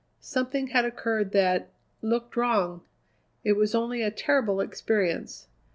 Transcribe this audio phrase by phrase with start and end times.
[0.19, 1.69] Something had occurred that
[2.01, 2.81] looked wrong.
[3.43, 5.45] It was only a terrible experience.